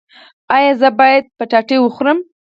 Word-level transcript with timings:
ایا 0.55 0.71
زه 0.81 0.87
باید 0.99 1.23
کچالو 1.37 1.75
وخورم؟ 1.85 2.17